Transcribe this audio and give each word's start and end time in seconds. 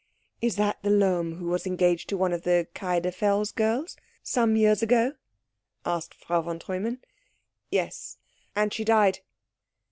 "Is 0.41 0.55
that 0.55 0.81
the 0.81 0.89
Lohm 0.89 1.35
who 1.35 1.45
was 1.45 1.67
engaged 1.67 2.09
to 2.09 2.17
one 2.17 2.33
of 2.33 2.41
the 2.41 2.67
Kiederfels 2.73 3.51
girls 3.53 3.95
some 4.23 4.55
years 4.55 4.81
ago?" 4.81 5.13
asked 5.85 6.15
Frau 6.15 6.41
von 6.41 6.57
Treumann. 6.57 7.01
"Yes, 7.69 8.17
and 8.55 8.73
she 8.73 8.83
died." 8.83 9.19